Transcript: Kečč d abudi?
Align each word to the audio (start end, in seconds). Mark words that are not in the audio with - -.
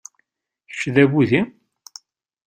Kečč 0.69 0.81
d 0.95 0.95
abudi? 1.03 1.41